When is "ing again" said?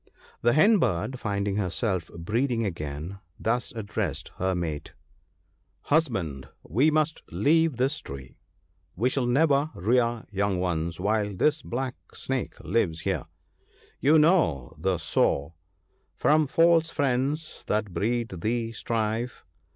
2.49-3.19